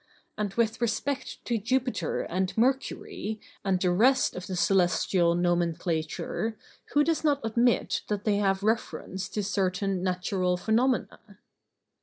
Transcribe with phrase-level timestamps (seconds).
[0.35, 6.57] And with respect to Jupiter and Mercury, and the rest of the celestial nomenclature,
[6.95, 11.37] who does not admit that they have reference to certain natural phenomena?